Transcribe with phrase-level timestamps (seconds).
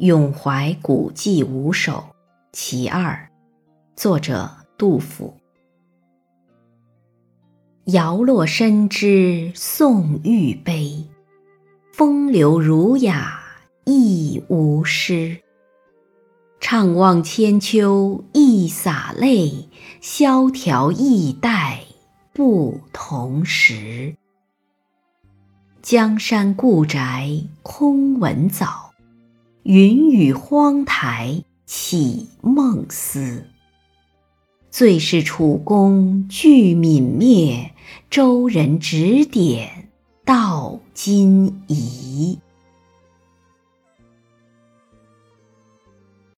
[0.00, 1.92] 咏怀古迹五首·
[2.52, 3.28] 其二，
[3.94, 5.36] 作者杜甫。
[7.84, 11.04] 摇落深知宋玉杯，
[11.92, 13.42] 风流儒雅
[13.84, 15.38] 亦无诗。
[16.62, 19.68] 怅望千秋一洒泪，
[20.00, 21.82] 萧条易代
[22.32, 24.16] 不同时。
[25.82, 27.28] 江山故宅
[27.62, 28.89] 空闻早。
[29.62, 33.44] 云雨荒台起梦思，
[34.70, 37.72] 最是楚宫俱泯灭，
[38.08, 39.90] 周人指点
[40.24, 42.38] 到今疑。